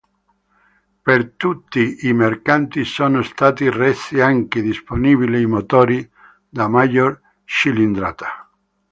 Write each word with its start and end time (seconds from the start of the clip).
Per 1.07 1.31
tutti 1.37 2.07
i 2.07 2.13
mercati 2.13 2.85
sono 2.85 3.21
stati 3.21 3.69
resi 3.69 4.19
anche 4.19 4.63
disponibili 4.63 5.41
i 5.43 5.45
motori 5.45 5.97
di 6.49 6.67
maggior 6.67 7.21
cilindrata. 7.45 8.49